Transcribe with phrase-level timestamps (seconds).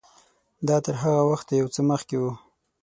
[0.67, 2.23] دا تر هغه وخته یو څه مخکې و.